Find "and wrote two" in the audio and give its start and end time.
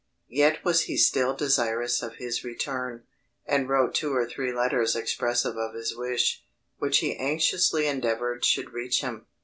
3.45-4.15